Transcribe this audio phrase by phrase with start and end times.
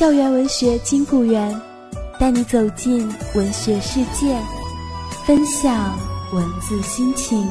[0.00, 1.54] 校园文学金谷园，
[2.18, 4.34] 带你走进文学世界，
[5.26, 5.94] 分享
[6.32, 7.46] 文字心情。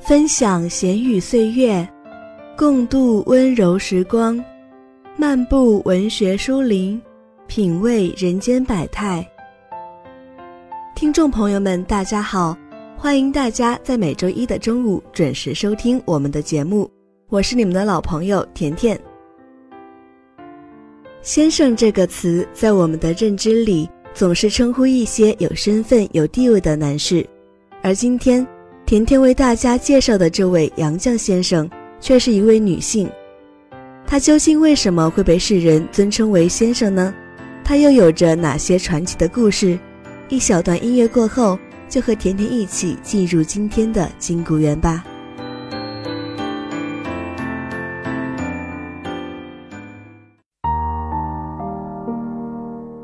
[0.00, 1.88] 分享闲语岁月，
[2.56, 4.44] 共度温柔时光，
[5.16, 7.00] 漫步文学书林，
[7.46, 9.24] 品味人间百态。
[11.02, 12.56] 听众朋友们，大家好！
[12.96, 16.88] 欢迎大家在每周一的中午准时收听我们的节目，
[17.28, 18.96] 我是你们的老朋友甜甜。
[21.20, 27.26] 先生这个词，在我们的认知里，总是称呼一些有身份、有地位的男士，
[27.82, 28.46] 而今天，
[28.86, 33.10] 甜甜为大家介绍的这位杨绛先生，却是一位女性。
[34.06, 37.12] 他究竟为什么会被世人尊称为先生呢？
[37.64, 39.76] 他又有着哪些传奇的故事？
[40.32, 41.58] 一小段音乐过后，
[41.90, 45.04] 就和甜甜一起进入今天的金谷园吧。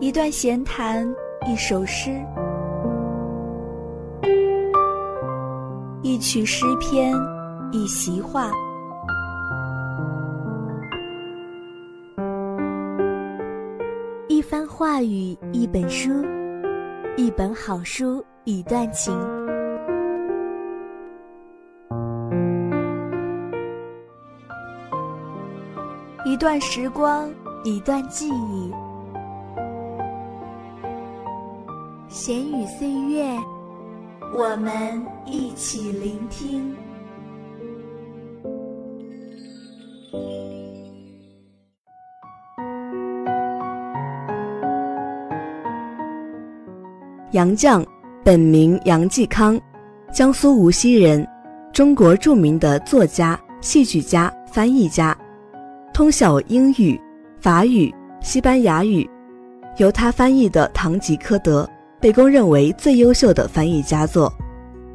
[0.00, 1.06] 一段闲谈，
[1.46, 2.18] 一首诗，
[6.00, 7.14] 一曲诗篇，
[7.72, 8.50] 一席话，
[14.28, 16.24] 一番话语，一本书。
[17.18, 19.12] 一本好书，一段情，
[26.24, 27.28] 一段时光，
[27.64, 28.72] 一段记忆。
[32.08, 33.36] 闲语岁月，
[34.32, 36.72] 我们一起聆听。
[47.32, 47.84] 杨绛，
[48.24, 49.60] 本名杨继康，
[50.10, 51.26] 江苏无锡人，
[51.74, 55.14] 中国著名的作家、戏剧家、翻译家，
[55.92, 56.98] 通晓英语、
[57.38, 59.06] 法语、西班牙语。
[59.76, 61.64] 由他翻译的《堂吉诃德》
[62.00, 64.32] 被公认为最优秀的翻译佳作，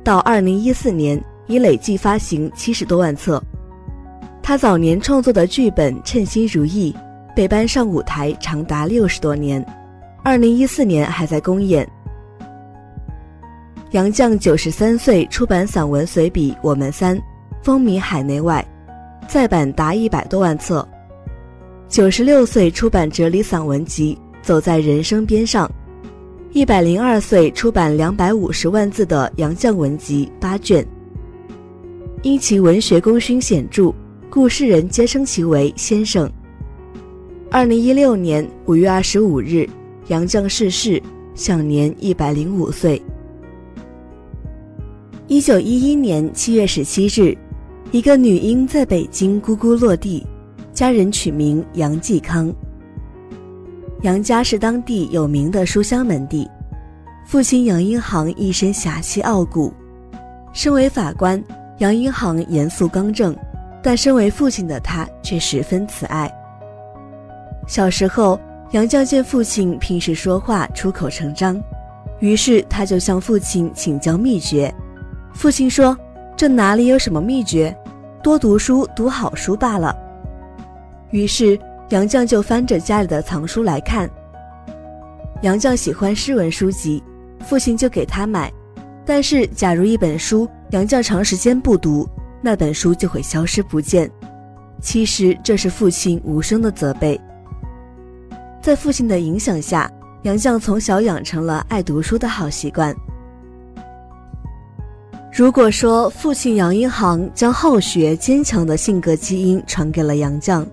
[0.03, 3.39] 到二零一四年已累计发行七十多万册。
[4.41, 6.95] 他早年创作的剧本《称心如意》
[7.35, 9.63] 被搬上舞台长达六十多年，
[10.23, 11.87] 二零一四年还在公演。
[13.93, 17.15] 杨绛九十三岁出版散文随笔《我们三》，
[17.61, 18.67] 风靡海内外，
[19.27, 20.87] 再版达一百多万册。
[21.87, 25.67] 九十六岁出版哲理散文集《走在人生边上》，
[26.53, 30.83] 一百零二岁出版两百五十万字的《杨绛文集》八卷。
[32.23, 33.93] 因其文学功勋显著，
[34.27, 36.27] 故世人皆称其为先生。
[37.51, 39.69] 二零一六年五月二十五日，
[40.07, 40.99] 杨绛逝世，
[41.35, 42.99] 享年一百零五岁。
[45.27, 47.35] 一九一一年七月十七日，
[47.91, 50.27] 一个女婴在北京咕咕落地，
[50.73, 52.53] 家人取名杨继康。
[54.01, 56.45] 杨家是当地有名的书香门第，
[57.25, 59.73] 父亲杨荫行一身侠气傲骨。
[60.51, 61.41] 身为法官，
[61.77, 63.33] 杨荫行严肃刚正，
[63.81, 66.29] 但身为父亲的他却十分慈爱。
[67.65, 68.37] 小时候，
[68.71, 71.59] 杨绛见父亲平时说话出口成章，
[72.19, 74.71] 于是他就向父亲请教秘诀。
[75.33, 75.97] 父亲说
[76.37, 77.75] ：“这哪里有什么秘诀，
[78.21, 79.95] 多读书，读好书罢了。”
[81.11, 81.59] 于是
[81.89, 84.09] 杨绛就翻着家里的藏书来看。
[85.41, 87.03] 杨绛喜欢诗文书籍，
[87.39, 88.51] 父亲就给他买。
[89.05, 92.07] 但是，假如一本书杨绛长时间不读，
[92.41, 94.09] 那本书就会消失不见。
[94.81, 97.19] 其实这是父亲无声的责备。
[98.61, 99.91] 在父亲的影响下，
[100.21, 102.95] 杨绛从小养成了爱读书的好习惯。
[105.35, 110.63] 如果说父亲杨一航将好学、坚强的性格基因传给了杨绛，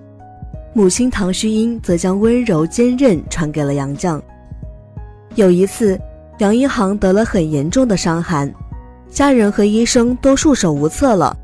[0.74, 4.20] 母亲唐须英则将温柔、坚韧传给了杨绛。
[5.34, 5.98] 有一次，
[6.40, 8.52] 杨一航得了很严重的伤寒，
[9.08, 11.34] 家人和医生都束手无策了，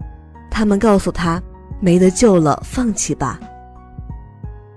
[0.50, 1.42] 他们告诉他
[1.80, 3.40] 没得救了，放弃吧。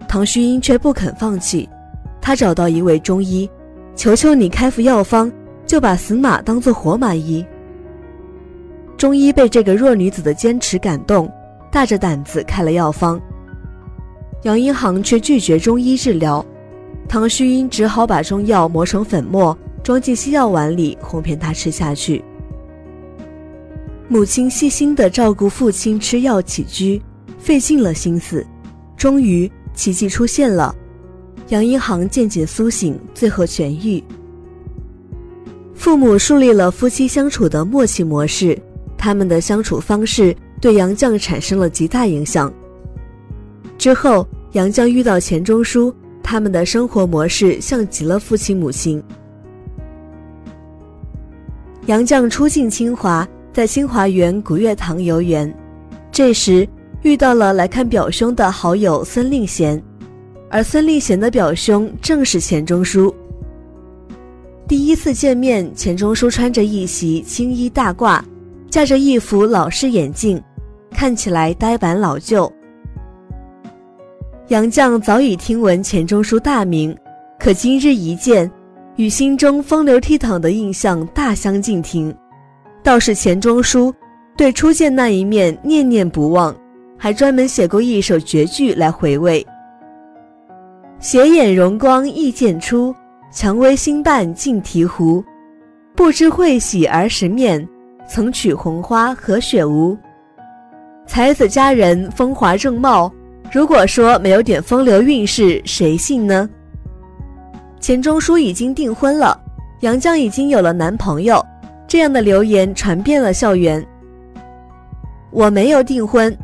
[0.08, 1.68] 唐须英却不肯放弃，
[2.22, 3.50] 他找到一位中医，
[3.98, 5.30] 求求你开副药方，
[5.66, 7.46] 就把死马当做活马医。
[9.00, 11.32] 中医被这个弱女子的坚持感动，
[11.72, 13.18] 大着胆子开了药方。
[14.42, 16.46] 杨荫行却拒绝中医治疗，
[17.08, 22.22] 唐旭英只好把中药磨成粉末，装进西药碗里，哄骗他吃下去。
[24.10, 27.02] 母亲细心地照顾父亲吃药起居，
[27.38, 28.46] 费尽了心思，
[28.98, 30.76] 终于奇迹出现了，
[31.48, 34.04] 杨荫行渐渐苏醒，最后痊愈。
[35.74, 38.62] 父母树立了夫妻相处的默契模式。
[39.00, 42.54] 他们的相处方式对杨绛产生了极大影响。
[43.78, 49.02] 之后，杨绛遇到钱钟书，他们的生活模式像极了父亲母亲。
[51.86, 55.52] 杨绛初进清华，在清华园古月堂游园，
[56.12, 56.68] 这时
[57.02, 59.82] 遇到了来看表兄的好友孙令贤，
[60.50, 63.16] 而孙令贤的表兄正是钱钟书。
[64.68, 68.22] 第一次见面，钱钟书穿着一袭青衣大褂。
[68.70, 70.42] 架着一副老式眼镜，
[70.92, 72.52] 看起来呆板老旧。
[74.50, 76.96] 杨绛早已听闻钱钟书大名，
[77.40, 78.50] 可今日一见，
[78.96, 82.16] 与心中风流倜傥的印象大相径庭。
[82.84, 83.94] 倒是钱钟书
[84.38, 86.56] 对初见那一面念念不忘，
[86.96, 89.46] 还专门写过一首绝句来回味
[91.00, 92.94] ：“斜眼荣光易见出，
[93.32, 95.24] 蔷薇新瓣近醍醐。
[95.96, 97.68] 不知会喜儿时面。”
[98.10, 99.96] 曾取红花和雪无，
[101.06, 103.12] 才子佳人风华正茂。
[103.52, 106.50] 如果说没有点风流韵事，谁信呢？
[107.80, 109.40] 钱钟书已经订婚了，
[109.82, 111.44] 杨绛已经有了男朋友，
[111.88, 113.86] 这样的流言传遍了校园。
[115.32, 116.36] 我没有订婚，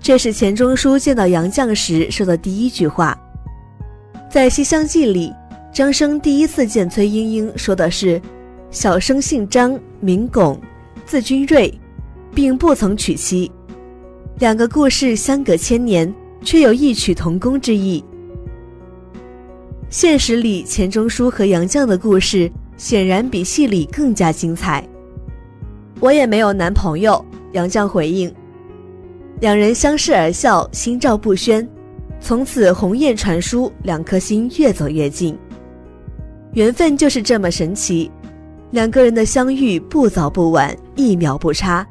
[0.00, 3.16] 这是钱钟书见到杨绛时说的第一句话。
[4.28, 5.32] 在《西厢记》里，
[5.72, 8.20] 张生第一次见崔莺莺说的是
[8.70, 10.60] ：“小生姓张，名巩。”
[11.06, 11.72] 字君瑞，
[12.34, 13.48] 并不曾娶妻，
[14.40, 16.12] 两个故事相隔千年，
[16.42, 18.04] 却有异曲同工之意。
[19.88, 24.84] 现实里，钱钟书和杨绛的故事显然比戏里更加精彩。
[26.00, 28.34] 我也没有男朋友，杨绛回应。
[29.40, 31.66] 两人相视而笑，心照不宣，
[32.20, 35.38] 从此鸿雁传书，两颗心越走越近。
[36.54, 38.10] 缘分就是这么神奇。
[38.76, 41.82] 两个人的相遇不早不晚，一秒不差，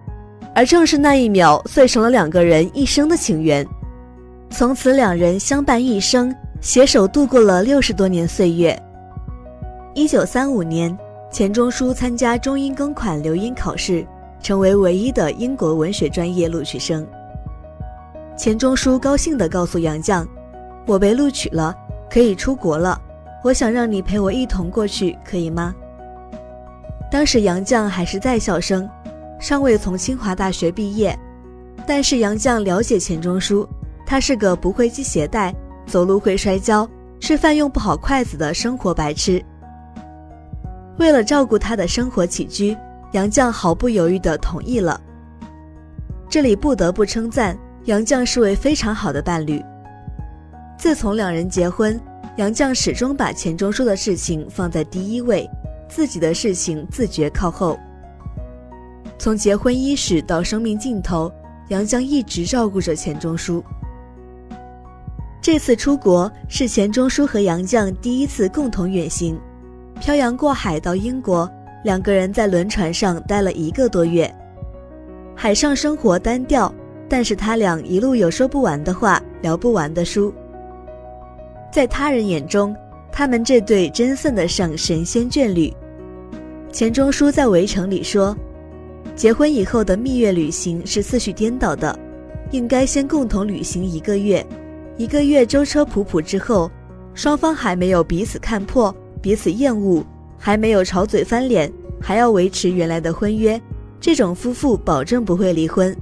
[0.53, 3.65] 而正是那一秒，遂成了两个人一生的情缘。
[4.51, 8.79] 从此，两人相伴一生，携手度过了六十多年岁月。
[9.95, 10.95] 一九三五年，
[11.31, 14.05] 钱钟书参加中英公款留英考试，
[14.39, 17.03] 成为唯一的英国文学专业录取生。
[18.38, 20.23] 钱钟书高兴地告诉杨绛
[20.85, 21.75] ：“我被录取了，
[22.11, 23.01] 可以出国了。
[23.43, 25.73] 我想让你陪我一同过去，可以吗？”
[27.15, 28.89] 当时杨绛还是在校生，
[29.39, 31.17] 尚未从清华大学毕业。
[31.88, 33.65] 但是杨绛了解钱钟书，
[34.05, 35.55] 他是个不会系鞋带、
[35.88, 36.86] 走路会摔跤、
[37.22, 39.41] 吃饭用不好筷子的生活白痴。
[40.98, 42.75] 为了照顾他的生活起居，
[43.13, 45.00] 杨绛毫不犹豫地同意了。
[46.29, 49.63] 这里不得不称赞杨绛是位非常好的伴侣。
[50.77, 51.98] 自从两人结婚，
[52.36, 55.50] 杨绛始终把钱钟书的事情放在第一位。
[55.88, 57.77] 自己的事情自觉靠后。
[59.18, 61.32] 从结婚伊始到生命尽头，
[61.70, 63.63] 杨绛一直照顾着钱钟书。
[65.42, 69.39] 这次出国是钱钟书和杨绛第一次共同远行，
[70.00, 71.50] 漂洋过海到英国，
[71.84, 74.30] 两个人在轮船上待了一个多月。
[75.36, 76.74] 海上生活单调，
[77.08, 80.34] 但是他俩一路有说不完的话，聊不完的书。
[81.72, 82.75] 在他人眼中。
[83.17, 85.74] 他们这对真算得上神仙眷侣。
[86.69, 88.36] 钱钟书在《围城》里说
[89.15, 91.98] ：“结婚以后的蜜月旅行是次序颠倒的，
[92.51, 94.45] 应该先共同旅行一个月，
[94.98, 96.69] 一个月舟车仆仆之后，
[97.13, 100.05] 双方还没有彼此看破、彼此厌恶，
[100.38, 103.60] 还没有吵嘴翻脸，还要维持原来的婚约，
[103.98, 105.95] 这种夫妇保证不会离婚。”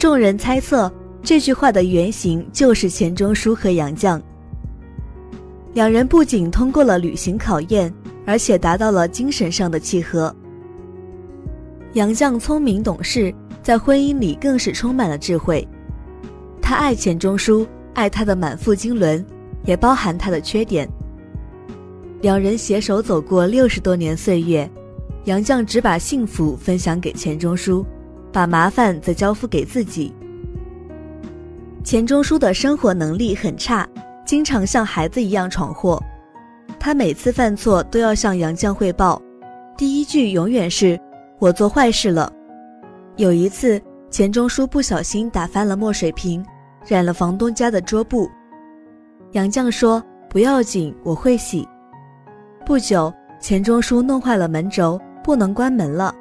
[0.00, 0.90] 众人猜测
[1.22, 4.18] 这句话的原型就是钱钟书和杨绛。
[5.74, 7.92] 两人不仅通过了旅行考验，
[8.24, 10.34] 而且达到了精神上的契合。
[11.94, 15.66] 杨绛聪明懂事，在婚姻里更是充满了智慧。
[16.62, 19.24] 他爱钱钟书，爱他的满腹经纶，
[19.64, 20.88] 也包含他的缺点。
[22.22, 24.70] 两人携手走过六十多年岁月，
[25.24, 27.84] 杨绛只把幸福分享给钱钟书，
[28.32, 30.14] 把麻烦则交付给自己。
[31.82, 33.86] 钱钟书的生活能力很差，
[34.24, 36.02] 经常像孩子一样闯祸。
[36.78, 39.20] 他每次犯错都要向杨绛汇报，
[39.76, 40.98] 第一句永远是。
[41.40, 42.32] 我做坏事了。
[43.16, 46.44] 有一次，钱钟书不小心打翻了墨水瓶，
[46.86, 48.30] 染了房东家的桌布。
[49.32, 51.68] 杨绛说：“不要紧，我会洗。”
[52.64, 56.14] 不久，钱钟书弄坏了门轴，不能关门了。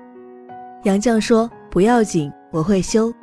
[0.83, 3.13] 杨绛说：“不要紧，我会修。”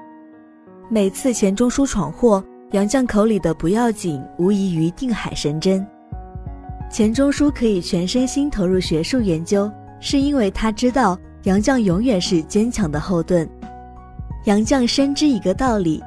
[0.88, 5.84] 每次钱钟书闯祸，杨绛口里的“不要紧”无异于定海神针。
[6.88, 11.18] 钱钟书可以全身心投入学术研究，是因为他知道。
[11.44, 13.48] 杨绛永远是坚强的后盾。
[14.44, 16.02] 杨绛深知一个道理：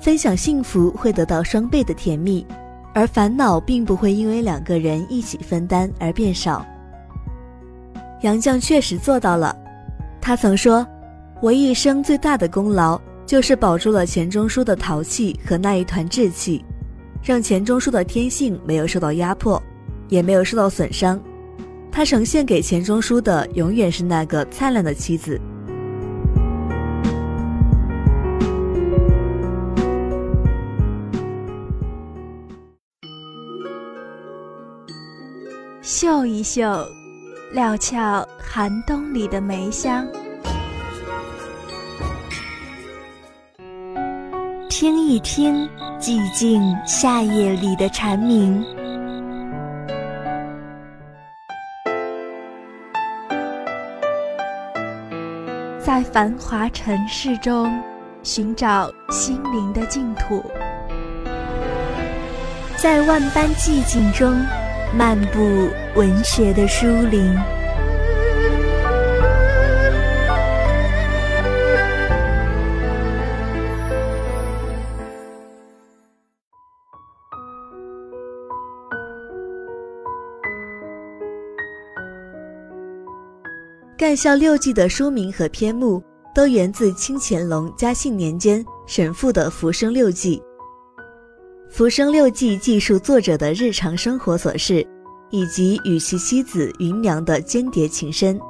[0.00, 2.44] 分享幸福会得到双倍的甜蜜，
[2.92, 6.66] 而烦恼并不会因为两个人一起分担而变少。
[8.22, 9.56] 杨绛确实做到了。
[10.20, 10.84] 他曾说
[11.40, 16.64] ：“我一生最大的功劳就是保住了钱钟书的淘气和那一团志气，
[17.22, 19.62] 让钱钟书的天性没有受到压迫，
[20.08, 21.20] 也没有受到损伤。”
[21.90, 25.38] 他呈现给钱钟书的永远是那个灿烂的妻子。
[35.82, 36.64] 嗅一嗅，
[37.52, 40.06] 料峭寒冬里的梅香；
[45.12, 45.68] 一听，
[46.00, 48.64] 寂静夏夜里的蝉鸣。
[55.78, 57.78] 在繁华尘世中
[58.22, 60.42] 寻找心灵的净土，
[62.78, 64.34] 在万般寂静中
[64.96, 67.38] 漫步文学的书林。
[84.02, 86.02] 干校六记的书名和篇目
[86.34, 90.38] 都源自清乾隆嘉庆年间沈复的《浮生六记》。
[91.72, 94.84] 《浮生六记》记述作者的日常生活琐事，
[95.30, 98.40] 以及与其妻子芸娘的间谍情深。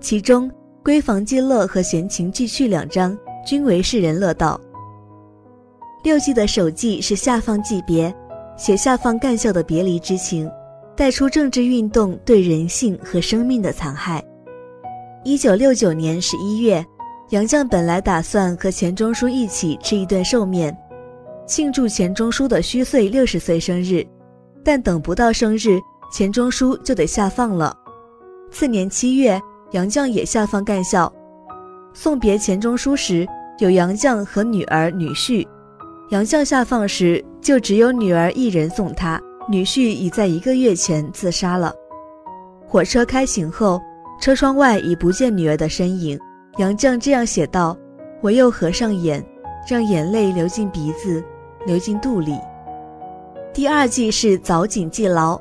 [0.00, 0.50] 其中
[0.82, 3.16] 《闺房记乐》和《闲情记趣》两章
[3.46, 4.60] 均为世人乐道。
[6.02, 8.12] 六记的首记是下放记别，
[8.58, 10.50] 写下放干校的别离之情，
[10.96, 14.20] 带出政治运动对人性和生命的残害。
[15.22, 16.82] 一九六九年十一月，
[17.28, 20.74] 杨绛本来打算和钱钟书一起吃一顿寿面，
[21.46, 24.02] 庆祝钱钟书的虚岁六十岁生日，
[24.64, 25.78] 但等不到生日，
[26.10, 27.76] 钱钟书就得下放了。
[28.50, 29.38] 次年七月，
[29.72, 31.12] 杨绛也下放干校，
[31.92, 35.46] 送别钱钟书时，有杨绛和女儿、女婿。
[36.08, 41.74] 杨绛下放时，就只有女儿一人送他，女婿已在一个月前自杀了。
[42.66, 43.78] 火车开行后。
[44.20, 46.20] 车窗外已不见女儿的身影，
[46.58, 47.74] 杨绛这样写道
[48.20, 49.24] ：“我又合上眼，
[49.66, 51.24] 让眼泪流进鼻子，
[51.64, 52.38] 流进肚里。”
[53.54, 55.40] 第二季是早景记牢，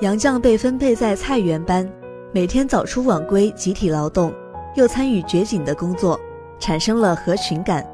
[0.00, 1.88] 杨绛被分配在菜园班，
[2.32, 4.34] 每天早出晚归，集体劳动，
[4.74, 6.18] 又参与掘井的工作，
[6.58, 7.88] 产生了合群感，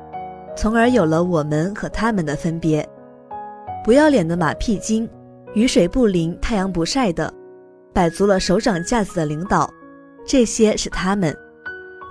[0.56, 2.88] 从而有了我们和他们的分别。
[3.84, 5.06] 不要脸的马屁精，
[5.52, 7.30] 雨水不淋，太阳不晒的，
[7.92, 9.70] 摆足了手掌架子的领导。
[10.24, 11.36] 这些是他们，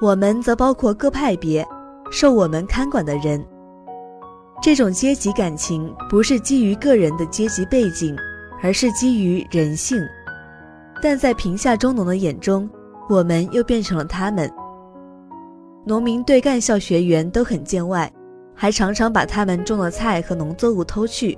[0.01, 1.65] 我们则包括各派别，
[2.11, 3.43] 受我们看管的人。
[4.61, 8.15] 这种阶级感情不是基于个人的阶级背景，
[8.61, 9.99] 而是基于人性。
[11.01, 12.69] 但在贫下中农的眼中，
[13.09, 14.51] 我们又变成了他们。
[15.83, 18.11] 农民对干校学员都很见外，
[18.53, 21.35] 还常常把他们种的菜和农作物偷去。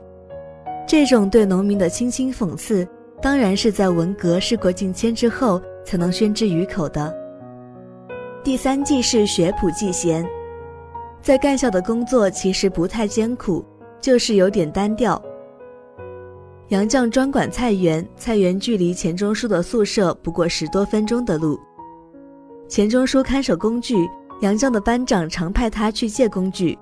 [0.86, 2.86] 这种对农民的轻轻讽刺，
[3.22, 5.62] 当然是在文革事过境迁之后。
[5.84, 7.14] 才能宣之于口的。
[8.44, 10.26] 第三季是学普记贤，
[11.22, 13.64] 在干校的工作其实不太艰苦，
[14.02, 15.22] 就是有点单调。
[16.70, 21.60] 杨绛专管菜园，菜园距离钱钟书的宿舍不过十多分钟的路。
[22.68, 24.10] 钱钟书看守工具，
[24.42, 26.78] 杨绛的班长常派他去借工具，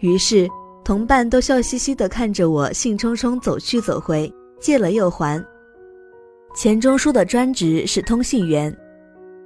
[0.00, 0.48] 于是
[0.82, 5.42] 同伴都笑嘻嘻地看着我，兴冲冲走去走回，借了又还。
[6.56, 8.74] 钱钟书的专职是通信员，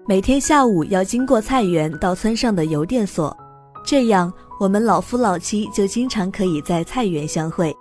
[0.07, 3.37] 每天下午要经过菜园到村上的邮电所，
[3.85, 7.75] 这样我们老夫老妻就经常可以在菜园相会，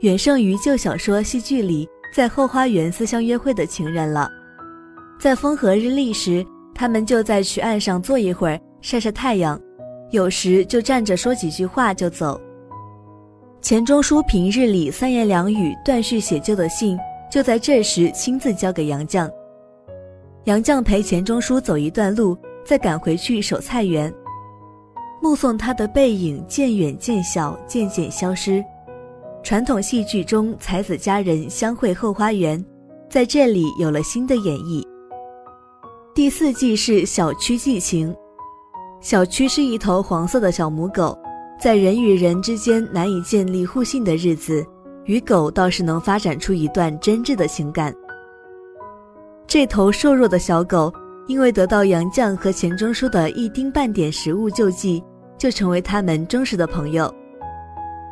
[0.00, 4.26] 远胜于旧小说、戏剧里在后花园私相约会的情人了。
[5.20, 6.42] 在风和日丽时，
[6.74, 9.60] 他们就在渠岸上坐一会儿，晒晒太阳，
[10.12, 12.40] 有时就站着说几句话就走。
[13.60, 16.98] 钱钟书平日里三言两语断续写就的信。
[17.30, 19.30] 就在这时，亲自交给杨绛。
[20.44, 24.12] 杨绛陪钱钟书走一段路，再赶回去守菜园，
[25.20, 28.64] 目送他的背影渐远渐小，渐渐消失。
[29.42, 32.64] 传统戏剧中才子佳人相会后花园，
[33.10, 34.86] 在这里有了新的演绎。
[36.14, 38.14] 第四季是小区寄情，
[39.00, 41.16] 小区是一头黄色的小母狗，
[41.60, 44.66] 在人与人之间难以建立互信的日子。
[45.06, 47.94] 与狗倒是能发展出一段真挚的情感。
[49.46, 50.92] 这头瘦弱的小狗，
[51.28, 55.02] 因为得到杨绛和钱钟书的一丁半点食物救济，
[55.38, 57.12] 就成为他们忠实的朋友。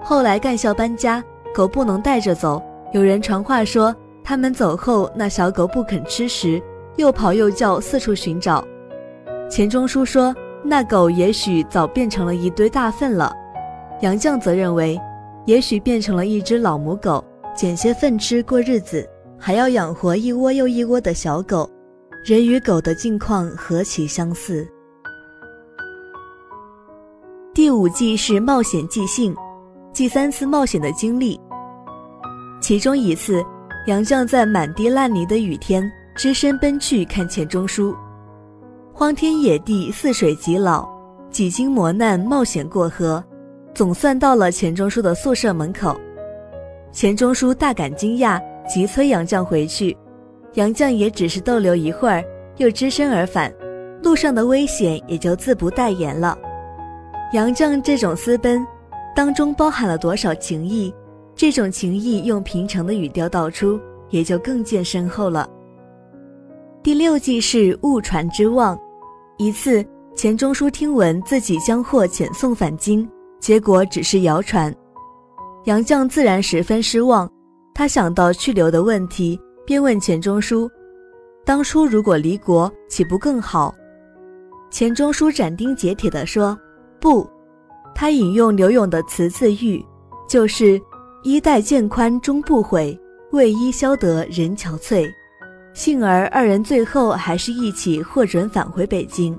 [0.02, 1.22] 后来干校搬家，
[1.52, 6.62] 狗不能带着走，有人传话说他们走后，那小狗不肯吃食，
[6.94, 8.64] 又跑又叫，四处寻找。
[9.50, 13.34] 钱钟书说，那狗也许早变成了一堆大粪了。
[14.00, 14.96] 杨绛则认为。
[15.46, 17.22] 也许变成了一只老母狗，
[17.54, 19.08] 捡些粪吃过日子，
[19.38, 21.70] 还要养活一窝又一窝的小狗。
[22.24, 24.66] 人与狗的境况何其相似。
[27.52, 29.36] 第五季是冒险记性，
[29.92, 31.38] 记三次冒险的经历。
[32.62, 33.44] 其中一次，
[33.86, 35.84] 杨绛在满地烂泥的雨天，
[36.16, 37.94] 只身奔去看钱钟书。
[38.94, 40.88] 荒天野地，似水极老，
[41.30, 43.22] 几经磨难，冒险过河。
[43.74, 45.98] 总算到了钱钟书的宿舍门口，
[46.92, 49.96] 钱钟书大感惊讶，急催杨绛回去。
[50.52, 52.22] 杨绛也只是逗留一会儿，
[52.58, 53.52] 又只身而返，
[54.00, 56.38] 路上的危险也就自不待言了。
[57.32, 58.64] 杨绛这种私奔，
[59.16, 60.94] 当中包含了多少情谊？
[61.34, 65.50] 这种情谊用平常的语调道出，也就更见深厚了。
[66.80, 68.78] 第六季是误传之望，
[69.36, 69.84] 一次
[70.14, 73.08] 钱钟书听闻自己将获遣送返京。
[73.40, 74.74] 结果只是谣传，
[75.64, 77.30] 杨绛自然十分失望。
[77.74, 80.70] 他想到去留的问题，便问钱钟书
[81.44, 83.74] ：“当初如果离国，岂不更好？”
[84.70, 86.56] 钱钟书斩钉截铁地说
[87.00, 87.28] ：“不。”
[87.94, 89.84] 他引用刘永的词字句，
[90.28, 90.80] 就是
[91.22, 92.98] “衣带渐宽终不悔，
[93.32, 95.08] 为伊消得人憔悴”。
[95.74, 99.36] 幸而二人最后还是一起获准返回北京。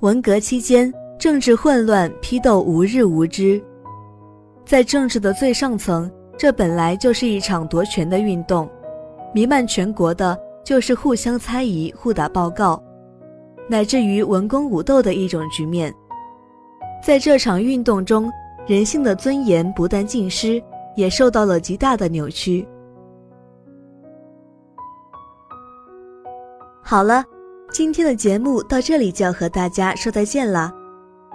[0.00, 0.92] 文革期间。
[1.18, 3.60] 政治混乱，批斗无日无之。
[4.64, 8.70] 在政治的最上层，这本来就是一场夺权的运动，
[9.34, 12.80] 弥漫全国的就是互相猜疑、互打报告，
[13.68, 15.92] 乃至于文攻武斗的一种局面。
[17.02, 18.30] 在这场运动中，
[18.66, 20.62] 人性的尊严不但尽失，
[20.94, 22.64] 也受到了极大的扭曲。
[26.80, 27.24] 好了，
[27.72, 30.72] 今天的节目到这里就要和大家说再见了。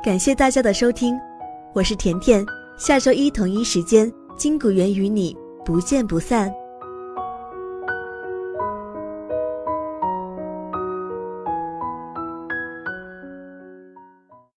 [0.04, 1.18] 感谢大家的收听，
[1.74, 2.46] 我是甜甜。
[2.78, 6.54] 下周一同一时间，金谷园与你不见不散。